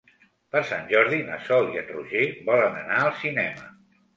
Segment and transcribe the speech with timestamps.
[0.55, 3.71] Per Sant Jordi na Sol i en Roger volen anar al cinema.